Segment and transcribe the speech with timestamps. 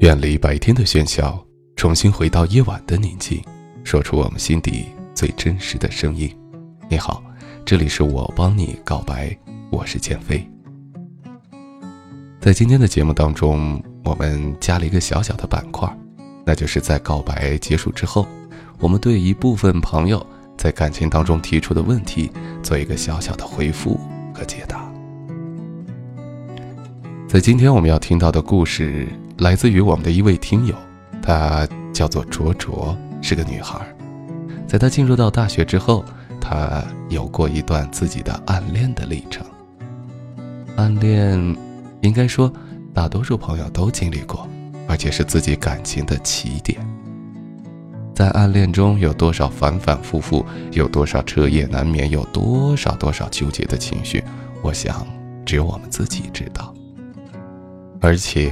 [0.00, 1.38] 远离白天的喧嚣，
[1.76, 3.40] 重新回到夜晚的宁静，
[3.84, 6.28] 说出我们心底最真实的声音。
[6.88, 7.22] 你好，
[7.64, 9.36] 这里是我帮你告白，
[9.70, 10.44] 我是建飞。
[12.40, 15.88] 在今天的节目当中，我们加了一个小小的板块，
[16.50, 18.26] 那就是在告白结束之后，
[18.80, 20.26] 我们对一部分朋友
[20.56, 22.28] 在感情当中提出的问题
[22.60, 24.00] 做一个小小的回复
[24.34, 24.84] 和解答。
[27.28, 29.06] 在今天我们要听到的故事。
[29.38, 30.74] 来自于我们的一位听友，
[31.22, 33.80] 她叫做卓卓，是个女孩。
[34.66, 36.04] 在她进入到大学之后，
[36.40, 39.46] 她有过一段自己的暗恋的历程。
[40.74, 41.56] 暗恋，
[42.00, 42.52] 应该说
[42.92, 44.48] 大多数朋友都经历过，
[44.90, 46.78] 而且是自己感情的起点。
[48.12, 54.22] 在暗恋中有多少反反复复，有多少彻夜难眠，有多少多少纠结的情绪，
[54.60, 55.06] 我想
[55.46, 56.74] 只有我们自己知道。
[58.00, 58.50] 而且。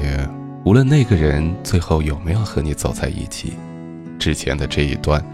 [0.64, 3.54] 无论那个人最后有没有和你走在一起，
[4.18, 5.24] 之前的这一段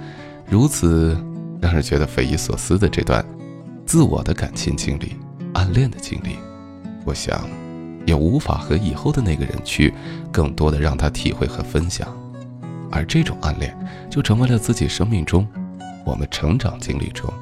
[0.46, 1.18] 如此
[1.60, 3.24] 让人觉得匪夷所思的这段
[3.84, 5.16] 自我的感情经历、
[5.54, 6.36] 暗恋的经历，
[7.04, 7.48] 我想
[8.06, 9.92] 也无法和以后的那个人去
[10.32, 12.08] 更多的让他体会和分享，
[12.90, 13.76] 而这种暗恋
[14.10, 15.46] 就成为了自己生命中
[16.04, 17.32] 我们成长经历中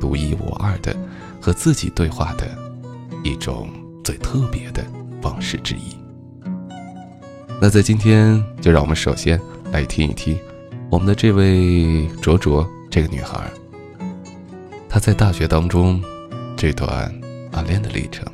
[0.00, 0.94] 独一无二的
[1.40, 2.46] 和自己对话的
[3.24, 3.68] 一种
[4.04, 4.84] 最特别的
[5.22, 5.96] 方式之一。
[7.60, 9.40] 那在今天，就让我们首先
[9.72, 10.38] 来听一听
[10.90, 13.38] 我们的这位卓卓这个女孩，
[14.88, 16.02] 她在大学当中
[16.56, 17.12] 这段
[17.52, 18.26] 暗恋的历程，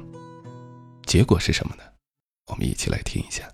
[1.06, 1.82] 结果是什么呢？
[2.48, 3.48] 我们一起来听一下。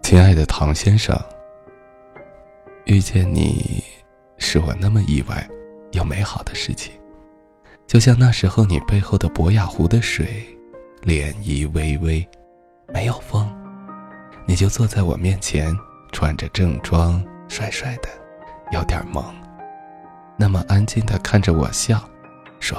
[0.00, 1.18] 亲爱的唐先生，
[2.94, 3.82] 遇见你
[4.38, 5.44] 是我那么意外
[5.90, 6.92] 又美好的事情，
[7.88, 10.46] 就像那时候你背后的博雅湖的水，
[11.02, 12.24] 涟漪微微，
[12.92, 13.52] 没有风，
[14.46, 15.76] 你就坐在我面前，
[16.12, 18.08] 穿着正装，帅帅的，
[18.70, 19.24] 有点萌，
[20.36, 22.00] 那么安静的看着我笑，
[22.60, 22.78] 说：“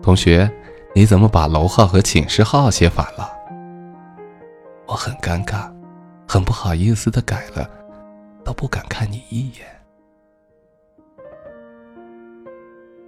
[0.00, 0.48] 同学，
[0.94, 3.32] 你怎么把楼号和寝室号写反了？”
[4.86, 5.68] 我很尴尬，
[6.28, 7.68] 很不好意思的改了，
[8.48, 9.66] 都不敢看你一眼。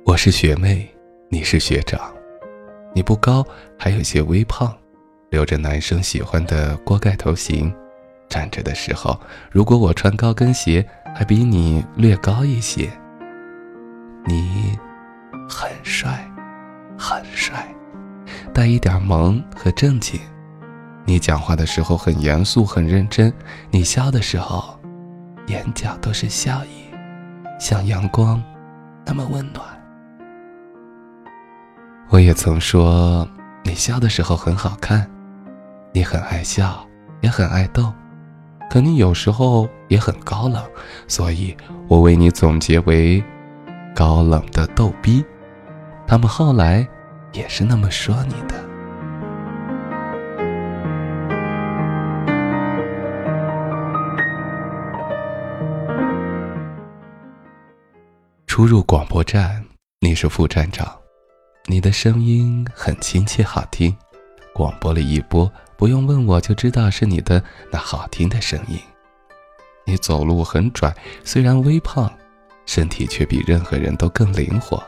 [0.05, 0.87] 我是学妹，
[1.31, 2.13] 你是学长，
[2.95, 3.43] 你不高，
[3.79, 4.77] 还有些微胖，
[5.31, 7.75] 留着男生喜欢的锅盖头型，
[8.29, 9.19] 站着的时候，
[9.51, 12.91] 如果我穿高跟鞋，还比你略高一些。
[14.27, 14.79] 你
[15.49, 16.31] 很帅，
[16.99, 17.67] 很帅，
[18.53, 20.21] 带一点萌和正经。
[21.07, 23.33] 你讲话的时候很严肃、很认真，
[23.71, 24.79] 你笑的时候，
[25.51, 26.85] 眼角都是笑意，
[27.59, 28.41] 像阳光，
[29.05, 29.67] 那么温暖。
[32.09, 33.29] 我也曾说，
[33.65, 35.11] 你笑的时候很好看，
[35.93, 36.87] 你很爱笑，
[37.21, 37.93] 也很爱逗，
[38.71, 40.63] 可你有时候也很高冷，
[41.09, 41.57] 所以
[41.89, 43.21] 我为你总结为
[43.93, 45.25] 高冷的逗逼。
[46.07, 46.87] 他们后来
[47.33, 48.70] 也是那么说你的。
[58.61, 59.65] 初入广播站，
[60.01, 60.95] 你是副站长，
[61.65, 63.97] 你的声音很亲切好听，
[64.53, 68.79] 广播了一播，不用问我就知道是你的那好听的声音。
[69.87, 70.95] 你走路很拽，
[71.25, 72.13] 虽然微胖，
[72.67, 74.85] 身体却比任何人都更灵活。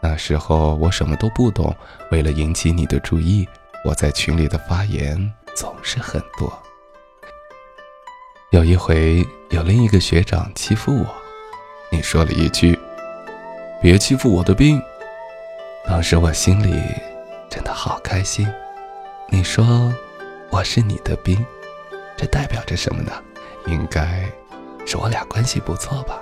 [0.00, 1.76] 那时候我什么都不懂，
[2.10, 3.46] 为了引起你的注意，
[3.84, 6.50] 我在群里的发言总是很多。
[8.52, 11.23] 有一回，有另一个学长欺负我。
[11.94, 12.76] 你说了一句
[13.80, 14.82] ：“别欺负我的兵。”
[15.86, 16.82] 当时我心里
[17.48, 18.52] 真的好开心。
[19.28, 19.94] 你说
[20.50, 21.46] 我是你的兵，
[22.16, 23.12] 这代表着什么呢？
[23.66, 24.28] 应该
[24.84, 26.18] 是我俩关系不错吧。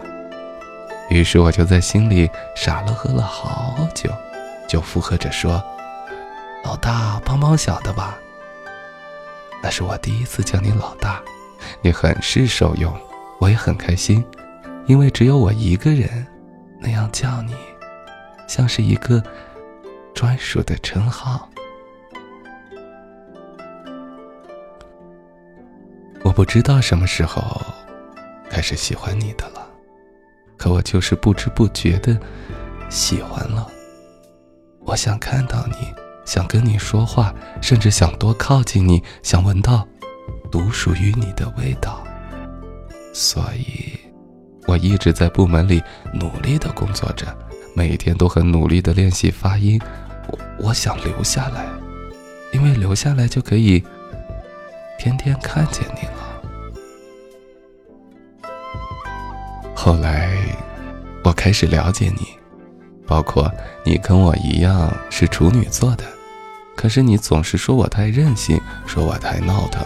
[1.09, 4.11] 于是我就在心里傻乐呵了好久，
[4.69, 5.63] 就附和着说
[6.65, 8.19] ：“老大帮帮小的吧。”
[9.65, 11.23] 那是我第一次叫你老大，
[11.81, 12.95] 你很是受用，
[13.39, 14.23] 我也很开心。
[14.87, 16.27] 因为只有我一个人
[16.81, 17.55] 那样叫你，
[18.49, 19.23] 像是一个
[20.15, 21.49] 专属的称号。
[26.25, 27.61] 我不知道什么时候
[28.49, 29.67] 开始喜欢你的了，
[30.57, 32.19] 可我就是不知不觉的
[32.89, 33.67] 喜欢了。
[34.85, 35.93] 我想看到你，
[36.25, 39.87] 想跟你说话，甚至想多靠近你，想闻到
[40.51, 42.03] 独属于你的味道。
[43.13, 43.99] 所以，
[44.67, 45.83] 我一直在部门里
[46.13, 47.27] 努力的工作着，
[47.75, 49.81] 每天都很努力的练习发音。
[50.29, 51.67] 我我想留下来，
[52.53, 53.83] 因为留下来就可以
[54.99, 56.13] 天天看见你了。
[59.75, 60.31] 后来，
[61.25, 62.29] 我开始了解你，
[63.07, 63.51] 包括
[63.85, 66.05] 你跟我一样是处女座的，
[66.77, 69.85] 可是你总是说我太任性，说我太闹腾。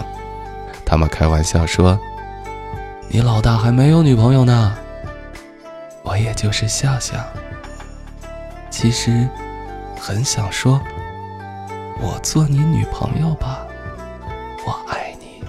[0.85, 1.99] 他们开玩笑说，
[3.09, 4.77] 你老大还没有女朋友呢。
[6.03, 7.17] 我也就是笑笑，
[8.71, 9.29] 其实
[9.99, 10.81] 很想说，
[12.01, 13.67] 我做你女朋友吧，
[14.67, 15.43] 我爱你，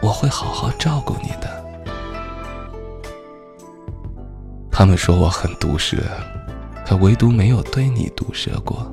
[0.00, 1.64] 我会好好照顾你的。
[4.70, 5.96] 他们说我很毒舌，
[6.86, 8.90] 可唯独没有对你毒舌过。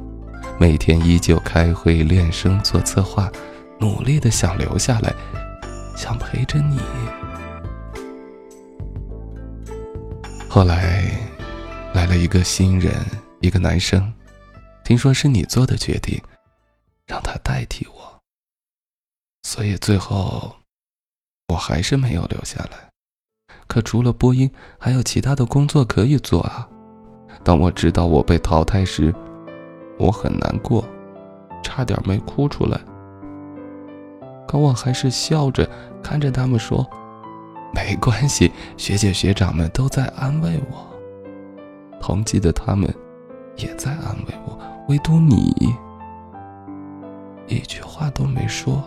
[0.60, 3.32] 每天依旧开会练声做策划，
[3.80, 5.14] 努力的想留下来，
[5.96, 6.80] 想陪着你。
[10.50, 11.04] 后来
[11.94, 12.94] 来了一个新人，
[13.42, 14.12] 一个男生，
[14.84, 16.20] 听说是你做的决定，
[17.06, 18.20] 让他代替我。
[19.44, 20.56] 所以最后
[21.50, 22.90] 我还是没有留下来。
[23.68, 24.50] 可除了播音，
[24.80, 26.68] 还有其他的工作可以做啊！
[27.44, 29.14] 当我知道我被淘汰时，
[30.00, 30.88] 我很难过，
[31.62, 32.80] 差点没哭出来。
[34.48, 35.70] 可我还是笑着
[36.02, 36.90] 看着他们说
[37.74, 40.88] ：“没关系，学姐学长们都在安慰我，
[42.00, 42.94] 同级的他们
[43.58, 44.60] 也在安慰我，
[44.90, 45.54] 唯独你
[47.48, 48.84] 一句话都没说。”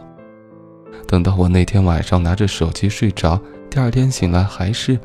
[1.06, 3.40] 等到我那天晚上拿着手机睡着。
[3.68, 4.98] 第二天醒来还是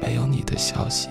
[0.00, 1.08] 没有你的消息，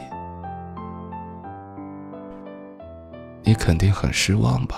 [3.44, 4.77] 你肯定很失望吧？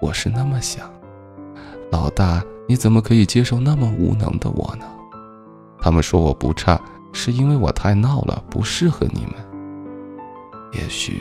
[0.00, 0.88] 我是那么想。
[1.90, 4.86] 老大，你怎么可以接受那么无能的我呢？
[5.80, 6.80] 他们说我不差，
[7.12, 9.34] 是因为我太闹了，不适合你们。
[10.72, 11.20] 也许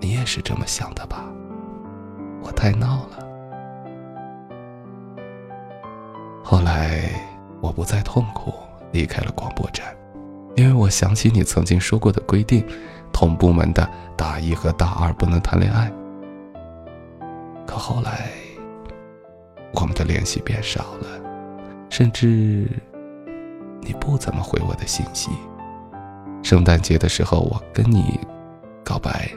[0.00, 1.24] 你也是这么想的吧？
[2.42, 3.18] 我太闹了。
[6.42, 7.10] 后来。
[7.62, 8.54] 我不再痛苦，
[8.90, 9.94] 离开了广播站，
[10.56, 12.64] 因为我想起你曾经说过的规定：
[13.12, 13.86] 同部门的
[14.16, 15.92] 大一和大二不能谈恋爱。
[17.66, 18.30] 可后来，
[19.74, 21.20] 我们的联系变少了，
[21.90, 22.66] 甚至
[23.80, 25.30] 你不怎么回我的信息。
[26.42, 28.18] 圣诞节的时候，我跟你
[28.84, 29.30] 告白，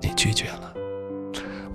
[0.00, 0.72] 你拒绝了。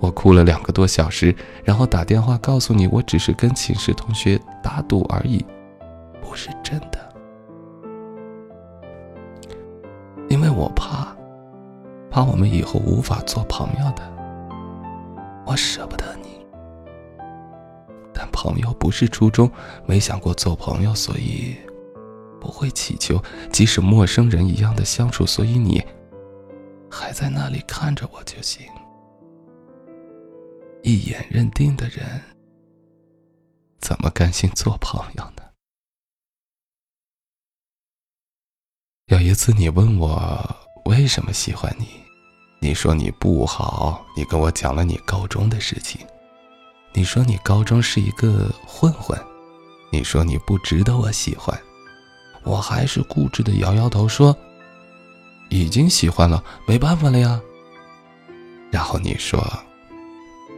[0.00, 1.34] 我哭了两个多小时，
[1.64, 5.44] 然后打电话告诉你，我只是跟寝室同学打赌而已，
[6.22, 6.98] 不是真的。
[10.28, 11.08] 因为我怕，
[12.10, 14.02] 怕我们以后无法做朋友的。
[15.44, 16.27] 我舍不得你，
[18.32, 19.50] 朋友不是初衷，
[19.86, 21.56] 没想过做朋友，所以
[22.40, 23.22] 不会祈求
[23.52, 25.26] 即使陌生人一样的相处。
[25.26, 25.82] 所以你
[26.90, 28.66] 还在那里看着我就行。
[30.82, 32.22] 一眼认定的人，
[33.80, 35.42] 怎么甘心做朋友呢？
[39.06, 41.88] 有一次你问我为什么喜欢你，
[42.60, 46.06] 你说你不好，你跟我讲了你高中的事情，
[46.98, 49.16] 你说你高中是一个混混，
[49.92, 51.56] 你说你不值得我喜欢，
[52.42, 54.36] 我还是固执的摇摇头说，
[55.48, 57.40] 已经喜欢了，没办法了呀。
[58.72, 59.40] 然后你说。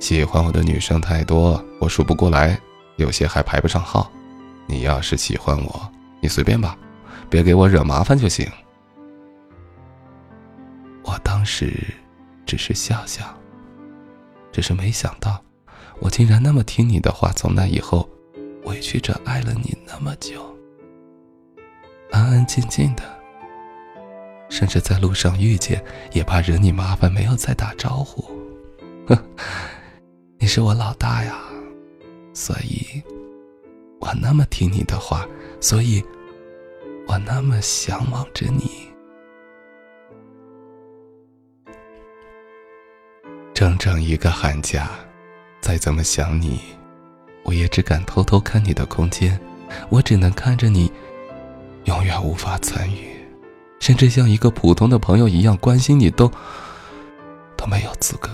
[0.01, 2.59] 喜欢我的女生太多，我数不过来，
[2.97, 4.11] 有些还排不上号。
[4.67, 5.93] 你要是喜欢我，
[6.23, 6.75] 你随便吧，
[7.29, 8.51] 别给我惹麻烦就行。
[11.03, 11.95] 我当时
[12.47, 13.27] 只是笑笑，
[14.51, 15.39] 只是没想到，
[16.00, 17.33] 我竟然那么听你的话。
[17.33, 18.09] 从那以后，
[18.64, 20.42] 委屈着爱了你那么久，
[22.11, 23.02] 安安静静的，
[24.49, 28.23] 甚至在路上遇见，也怕惹你麻烦，没有再打招呼。
[29.07, 29.23] 呵。
[30.38, 31.38] 你是我老大呀，
[32.33, 33.02] 所以
[34.00, 35.28] 我那么听你的话，
[35.61, 36.02] 所以
[37.07, 38.88] 我那么向往着你。
[43.52, 44.88] 整整一个寒假，
[45.61, 46.61] 再怎么想你，
[47.45, 49.38] 我也只敢偷偷看你的空间，
[49.88, 50.90] 我只能看着你，
[51.85, 53.11] 永远无法参与，
[53.79, 56.31] 甚至像一个普通的朋友一样关心你，都
[57.57, 58.31] 都没有资格。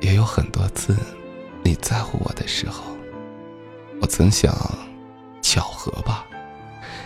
[0.00, 0.96] 也有很多次，
[1.62, 2.82] 你在乎我的时候，
[4.00, 4.54] 我曾想，
[5.42, 6.24] 巧合吧。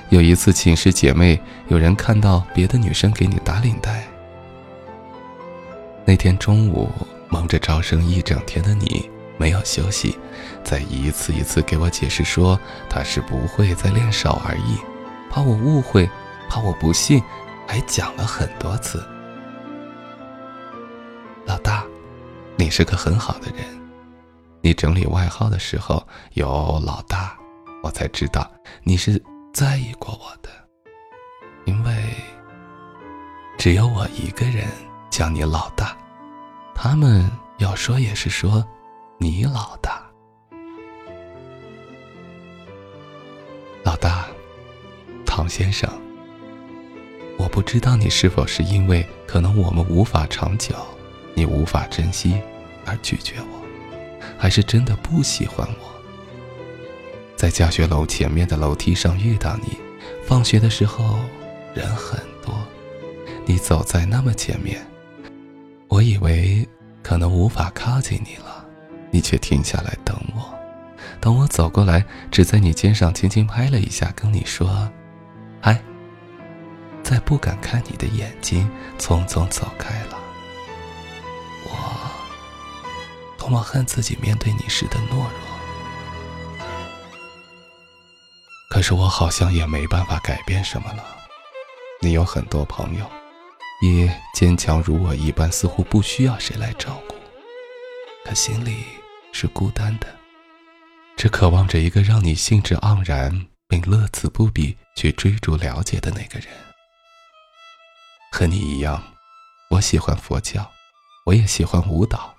[0.09, 4.09] 有一次寝室姐妹有人看到别的女生给你打领带，
[6.04, 6.90] 那天中午
[7.31, 9.09] 忙着招生一整天的你
[9.39, 10.19] 没有休息，
[10.63, 12.59] 在一次一次给我解释说
[12.89, 14.77] 他是不会再练手而已，
[15.31, 16.09] 怕我误会，
[16.49, 17.23] 怕我不信，
[17.67, 19.03] 还讲了很多次。
[21.47, 21.85] 老大，
[22.57, 23.65] 你是个很好的人，
[24.61, 27.39] 你整理外号的时候有老大，
[27.83, 28.51] 我才知道
[28.83, 29.23] 你是。
[29.53, 30.49] 在意过我的，
[31.65, 32.15] 因为
[33.59, 34.65] 只有我一个人
[35.11, 35.97] 叫你老大，
[36.83, 38.67] 他们要说也是说
[39.19, 40.03] 你老大。
[43.85, 44.27] 老大，
[45.27, 45.87] 唐先生，
[47.37, 50.75] 我不知道你是否是因为可能我们无法长久，
[51.35, 52.41] 你无法珍惜
[52.87, 53.61] 而拒绝我，
[54.39, 56.01] 还是真的不喜欢我？
[57.37, 59.77] 在教学楼前面的楼梯上遇到你，
[60.25, 61.19] 放学的时候
[61.75, 62.55] 人很多，
[63.45, 64.89] 你走在那么前面，
[66.00, 66.66] 我以为
[67.02, 68.64] 可能无法靠近你了，
[69.11, 70.59] 你却停下来等我。
[71.21, 74.90] 等我走过来，只在你肩上轻轻拍了一下，跟你说
[75.61, 75.78] ：“嗨。”
[77.04, 78.66] 再不敢看你的眼睛，
[78.99, 80.19] 匆匆走开了。
[81.64, 81.71] 我
[83.37, 85.28] 多么恨自己面对你时的懦弱。
[88.71, 91.04] 可是我好像也没办法改变什么了。
[92.00, 93.04] 你有很多朋友，
[93.81, 97.15] 也坚强如我一般，似乎不需要谁来照顾，
[98.25, 98.85] 可心里
[99.33, 100.07] 是孤单的，
[101.17, 106.49] 只渴望着一个让你兴致盎然并乐此不疲去追逐了解的那个人。
[108.31, 109.03] 和你一样，
[109.71, 110.71] 我喜欢佛教，
[111.25, 112.35] 我也喜欢舞蹈，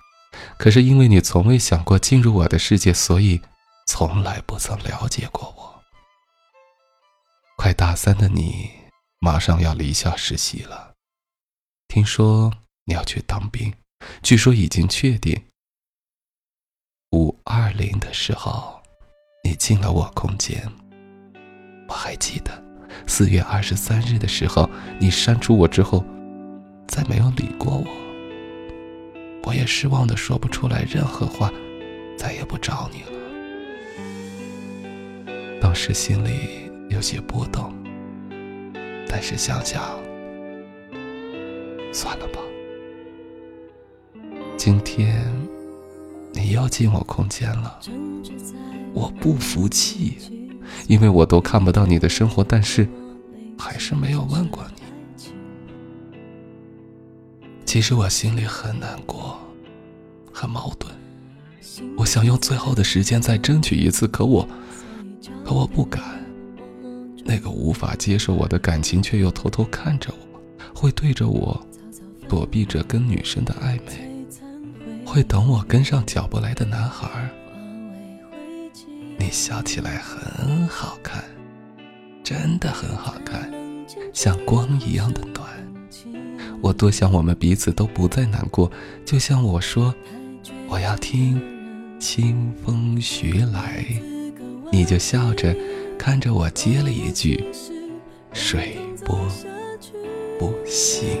[0.56, 3.40] 可是因为你从未想过进入我的世界，所以
[3.88, 5.82] 从来不曾了解过我。
[7.56, 8.70] 快大三的你，
[9.18, 10.91] 马上要离校实习了。
[11.92, 12.50] 听说
[12.86, 13.70] 你要去当兵，
[14.22, 15.38] 据说已经确定。
[17.10, 18.80] 五二零的时候，
[19.44, 20.66] 你进了我空间。
[21.86, 22.64] 我还记得
[23.06, 26.02] 四月二十三日的时候，你删除我之后，
[26.88, 27.86] 再没有理过我。
[29.44, 31.52] 我也失望的说不出来任何话，
[32.16, 33.10] 再也不找你了。
[35.60, 36.62] 当时心里。
[36.88, 37.70] 有些波动，
[39.08, 39.98] 但是想想，
[41.92, 42.40] 算了吧。
[44.56, 45.24] 今天
[46.32, 47.78] 你又进我空间了，
[48.94, 50.16] 我不服气，
[50.88, 52.88] 因为我都看不到你的生活，但是
[53.58, 54.82] 还是没有问过你。
[57.64, 59.38] 其实我心里很难过，
[60.32, 60.92] 很矛盾。
[61.96, 64.46] 我想用最后的时间再争取一次，可我，
[65.44, 66.02] 可我不敢。
[67.24, 70.40] 那个无法接受我的感情，却又偷偷看着我，
[70.74, 71.58] 会对着我
[72.32, 74.24] 躲避着跟女生的暧昧，
[75.04, 77.06] 会等我跟上脚步来的男孩。
[79.18, 81.22] 你笑起来很好看，
[82.24, 83.52] 真的很好看，
[84.14, 85.46] 像光一样的暖。
[86.62, 88.72] 我多想我们彼此都不再难过，
[89.04, 89.94] 就像我说
[90.68, 91.38] 我要听
[92.00, 93.84] 清风徐来，
[94.72, 95.54] 你就笑着。
[95.98, 97.44] 看着我接了一句
[98.32, 99.20] ：“水波
[100.38, 101.18] 不兴。”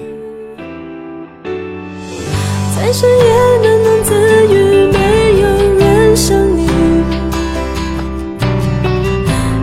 [2.82, 3.24] 在深夜
[3.62, 4.12] 喃喃自
[4.52, 4.98] 语，没
[5.40, 5.46] 有
[5.78, 6.66] 人想你，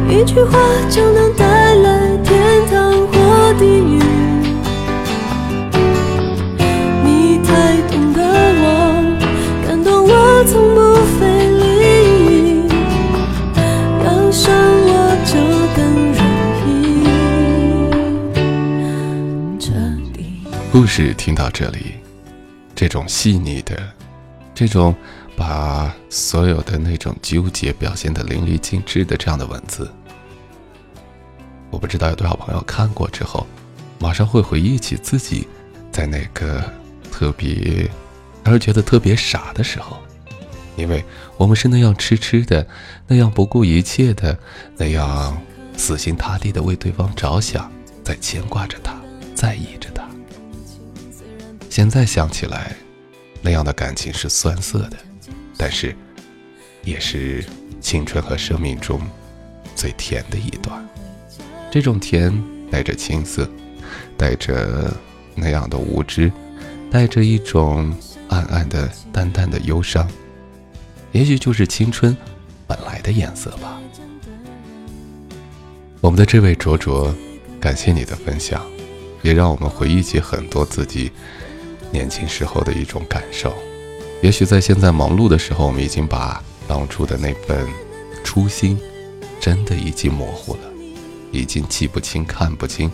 [0.10, 0.58] 一句话
[0.90, 4.00] 就能带来天堂或地狱。
[7.04, 8.24] 你太懂得
[8.62, 8.64] 我，
[9.68, 10.80] 感动我从不
[11.20, 11.28] 费
[11.60, 12.64] 力，
[14.06, 14.90] 要伤我
[15.26, 15.34] 就
[15.76, 15.78] 更
[16.16, 16.24] 容
[16.66, 16.70] 易。
[20.72, 21.99] 故事听到这里，
[22.80, 23.78] 这种细腻的，
[24.56, 24.96] 这种
[25.36, 29.92] 把所有的那种纠结表现的淋漓尽致的这样的文字，
[31.72, 33.46] 我不知道有多少朋友看过之后，
[34.00, 35.46] 马上会回忆起自己
[35.92, 36.64] 在那个
[37.12, 37.92] 特别
[38.46, 39.98] 而觉得特别傻的时候，
[40.78, 41.04] 因为
[41.36, 42.66] 我们是那样痴痴的，
[43.08, 44.40] 那样不顾一切的，
[44.78, 45.38] 那样
[45.76, 47.70] 死心塌地的为对方着想，
[48.06, 48.96] 在牵挂着他，
[49.36, 49.99] 在意着他。
[51.80, 52.76] 现在想起来，
[53.42, 54.98] 那样的感情是酸涩的，
[55.56, 55.96] 但是，
[56.84, 57.42] 也是
[57.80, 59.00] 青春和生命中
[59.78, 60.86] 最甜的一段。
[61.72, 62.38] 这种甜
[62.70, 63.50] 带着青涩，
[64.18, 64.94] 带着
[65.36, 66.30] 那样的无知，
[66.92, 67.96] 带着一种
[68.28, 70.06] 暗暗的、淡淡的忧伤，
[71.14, 72.14] 也许就是青春
[72.68, 73.80] 本来的颜色吧。
[76.02, 77.16] 我们的这位卓卓，
[77.58, 78.66] 感谢你的分享，
[79.22, 81.10] 也让我们回忆起很多自己
[81.92, 83.54] 年轻时候的一种感受。
[84.22, 87.68] 也许在现在忙碌的时候，我们已经把当初的那份
[88.24, 88.80] 初心，
[89.40, 90.60] 真的已经模糊了，
[91.32, 92.92] 已经记不清、看不清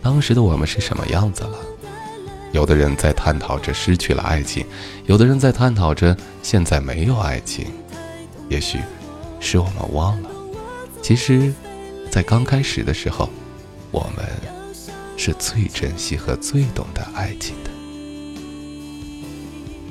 [0.00, 1.58] 当时的我们是什么样子了。
[2.52, 4.66] 有的人在探讨着失去了爱情，
[5.06, 7.66] 有的人在探讨着现在没有爱情。
[8.48, 8.78] 也许
[9.40, 10.30] 是我们忘了，
[11.00, 11.52] 其实。
[12.12, 13.26] 在刚开始的时候，
[13.90, 14.26] 我们
[15.16, 17.70] 是最珍惜和最懂得爱情的。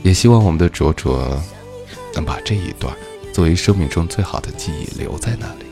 [0.04, 1.42] 也希望我们的卓卓
[2.14, 2.96] 能把这一段
[3.32, 5.66] 作为生命中最好的记忆留在那里，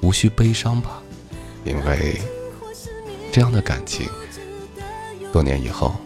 [0.00, 1.02] 无需悲伤吧，
[1.64, 2.20] 因为
[3.32, 4.06] 这样的感情，
[5.32, 5.96] 多年以后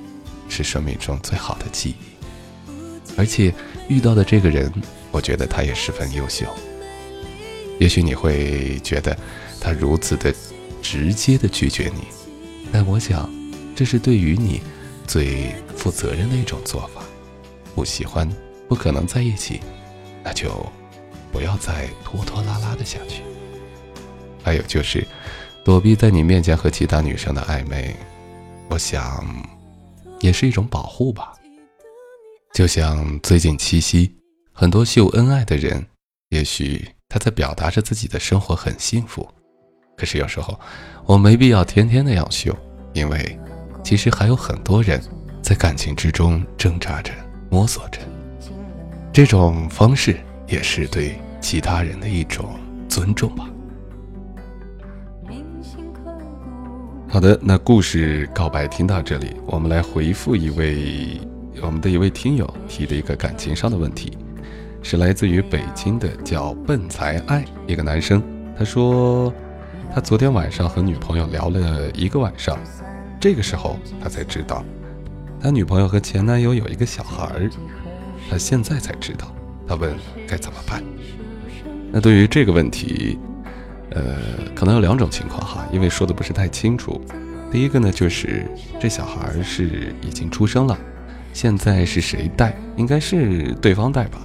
[0.49, 1.95] 是生命中最好的记忆。
[3.16, 3.52] 而且
[3.88, 4.73] 遇到的这个人，
[5.11, 6.47] 我觉得他也十分优秀。
[7.78, 9.16] 也许你会觉得
[9.61, 10.35] 他如此的
[10.80, 12.02] 直接的拒绝你，
[12.71, 13.28] 但我想，
[13.75, 14.62] 这是对于你
[15.06, 17.02] 最负责任的一种做法。
[17.76, 18.28] 不喜欢，
[18.68, 19.61] 不可能在一起，
[20.25, 20.66] 那就
[21.30, 23.23] 不要再拖拖拉拉的下去。
[24.42, 25.06] 还有就是，
[25.62, 27.95] 躲避在你面前和其他女生的暧昧，
[28.68, 29.25] 我想
[30.21, 31.35] 也是一种保护吧。
[32.54, 34.12] 就像最近七夕，
[34.52, 35.87] 很多秀恩爱的人，
[36.30, 36.88] 也许。
[37.09, 39.26] 他在表达着自己的生活很幸福，
[39.97, 40.59] 可是有时候
[41.04, 42.52] 我没必要天天那样秀，
[42.95, 43.38] 因为
[43.85, 45.00] 其实还有很多人
[45.40, 47.12] 在感情之中挣扎着、
[47.50, 48.00] 摸索着。
[49.12, 52.50] 这种方式也是对其他人的一种
[52.88, 53.49] 尊重吧。
[57.09, 61.21] 好的，那故事告白听到这里，我们来回复一位
[61.62, 64.19] 我们的一位听友提的一个感情上的问题。
[64.82, 68.23] 是来自于北京的叫笨才爱一个男生，
[68.56, 69.32] 他说，
[69.93, 72.56] 他昨天晚上和女朋友聊了一个晚上，
[73.19, 74.65] 这个时候他才知道，
[75.47, 77.49] 他女朋友和前男友有一个小孩儿，
[78.28, 79.32] 他现在才知道，
[79.65, 79.95] 他问
[80.26, 80.82] 该怎么办。
[81.93, 83.17] 那对于这个问题，
[83.91, 84.17] 呃，
[84.56, 87.00] 可能有两种情况哈，因为说的不是太清楚。
[87.49, 88.45] 第一个呢，就是
[88.80, 90.76] 这小孩是已经出生了，
[91.32, 92.59] 现在是谁带？
[92.76, 94.19] 应该是对方带吧。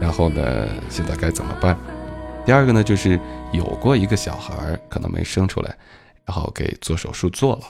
[0.00, 0.66] 然后呢？
[0.88, 1.78] 现在该怎么办？
[2.44, 3.20] 第二个呢，就是
[3.52, 5.72] 有过一个小孩，可能没生出来，
[6.24, 7.62] 然后给做手术做了。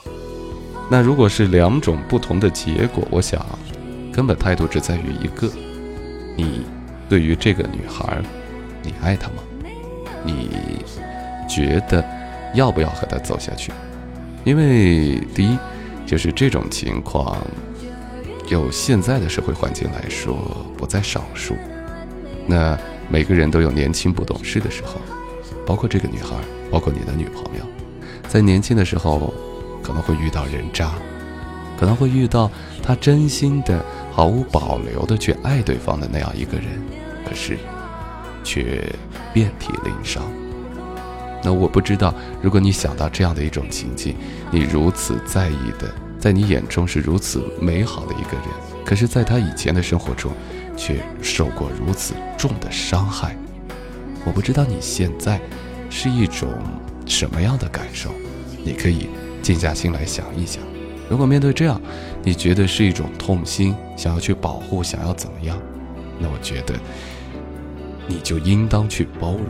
[0.89, 3.45] 那如果是两种不同的结果，我想，
[4.13, 5.49] 根本态度只在于一个：
[6.35, 6.65] 你
[7.09, 8.21] 对于这个女孩，
[8.81, 9.43] 你爱她吗？
[10.23, 10.49] 你
[11.47, 12.03] 觉得
[12.53, 13.71] 要不要和她走下去？
[14.45, 15.57] 因为第一，
[16.05, 17.37] 就是这种情况，
[18.47, 21.53] 就现在的社会环境来说，不在少数。
[22.45, 22.77] 那
[23.09, 25.01] 每个人都有年轻不懂事的时候，
[25.65, 26.37] 包括这个女孩，
[26.71, 27.65] 包括你的女朋友，
[28.29, 29.33] 在年轻的时候
[29.87, 30.91] 可能会遇到人渣，
[31.79, 32.51] 可能会遇到
[32.83, 36.65] 他真心的、毫无保留的去爱对方的那样一个人，
[37.25, 37.57] 可是
[38.43, 38.83] 却
[39.33, 40.21] 遍体鳞伤。
[41.41, 44.13] 那我不知道，如果你想到这样的一种情境，
[44.51, 50.33] 你如此在意的，在你眼中是如此美好的一个人，可是在他以前的生活中。
[50.79, 53.35] 却受过如此重的伤害，
[54.23, 55.41] 我不知道你现在
[55.89, 56.47] 是一种
[57.07, 58.11] 什么样的感受。
[58.63, 59.09] 你可以
[59.47, 60.61] 静下心来想一想，
[61.09, 61.81] 如果面对这样，
[62.21, 65.57] 你觉得是一种痛心，想要去保护，想要怎么样？
[66.19, 66.75] 那我觉得
[68.09, 69.45] 你就应当去包容，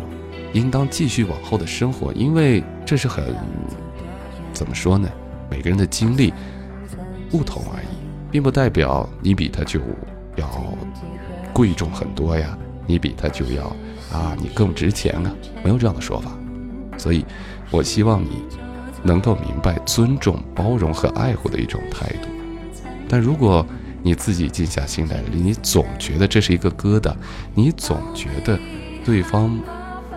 [0.53, 3.23] 应当继续往后的生活，因为这是很
[4.53, 5.09] 怎么说呢？
[5.49, 6.31] 每个人的经历
[7.31, 7.87] 不同而已，
[8.29, 9.79] 并不代表你比他就
[10.35, 10.47] 要。
[11.53, 12.55] 贵重很多呀，
[12.85, 13.63] 你比他就要
[14.13, 16.31] 啊，你更值钱啊，没有这样的说法。
[16.99, 17.25] 所以，
[17.71, 18.43] 我希望你
[19.03, 22.27] 能够明白尊重、包容和爱护的一种态度。
[23.09, 23.65] 但如果
[24.03, 27.13] 你自己静下心来，你总觉得这是一个疙瘩，
[27.53, 28.57] 你总觉得
[29.03, 29.59] 对方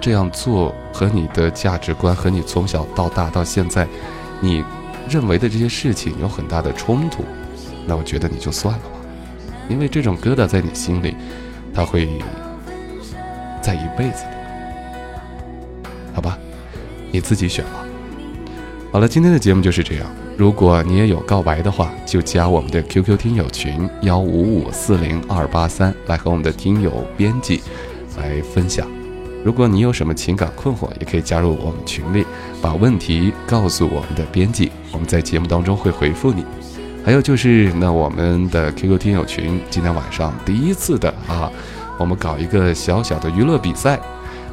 [0.00, 3.86] 这样做和你的价值观和你从小到大到现在
[4.40, 4.64] 你
[5.08, 7.24] 认为的这些事情有很大的冲突，
[7.86, 8.90] 那我觉得你就算了吧。
[9.68, 11.16] 因为这种疙瘩在你心里，
[11.74, 12.08] 他会
[13.62, 16.38] 在一辈子的，好吧？
[17.12, 17.84] 你自己选吧。
[18.92, 20.06] 好了，今天的节目就是这样。
[20.36, 27.62] 如果你也有告白的话，就加我们的 QQ 听友群幺五五四零二八三，来和我们的听友编辑
[28.18, 28.88] 来分享。
[29.44, 32.26] 如果你有什么情感困惑，也可以加入我们群里，
[32.60, 36.44] 把问题告诉我们的编辑，我们在节目当中会回复你。
[37.04, 41.48] 还有就是，那我们的 QQ 听友群今天晚上第一次的啊，
[41.96, 44.00] 我们搞一个小小的娱乐比赛，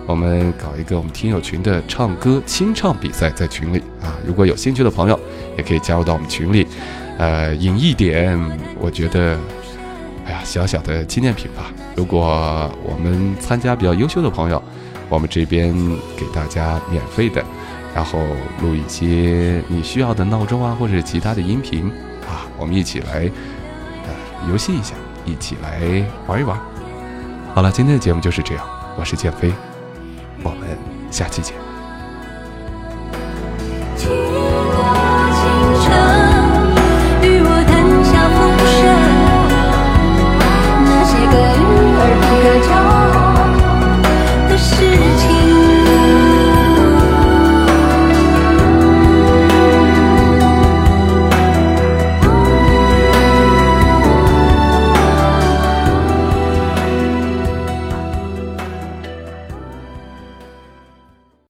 [0.08, 5.20] 我们搞一个我们听友群的唱歌清唱比赛，在群里啊，如果有兴趣的朋友，
[5.58, 6.66] 也可以加入到我们群里，
[7.18, 8.40] 呃，赢一点，
[8.80, 9.38] 我觉得，
[10.26, 11.74] 哎呀，小小的纪念品吧。
[11.94, 14.64] 如果我们参加比较优秀的朋友，
[15.10, 15.76] 我们这边
[16.16, 17.44] 给大家免费的，
[17.94, 18.18] 然后
[18.62, 21.92] 录一些你需要的闹钟啊，或者其他的音频。
[22.26, 23.30] 啊，我们一起来，
[24.06, 24.94] 呃，游戏一下，
[25.26, 25.82] 一起来
[26.28, 26.58] 玩一玩。
[27.54, 28.66] 好了，今天的节目就是这样，
[28.98, 29.52] 我是建飞，
[30.44, 30.78] 我们
[31.12, 31.67] 下期见。